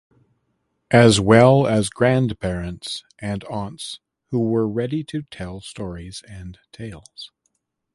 As 0.89 1.19
well 1.21 1.67
as 1.67 1.89
grandparents 1.91 3.03
and 3.19 3.43
aunts 3.43 3.99
who 4.31 4.39
were 4.39 4.67
ready 4.67 5.03
to 5.03 5.21
tell 5.29 5.61
stories 5.61 6.23
and 6.27 6.57
tales. 6.71 7.29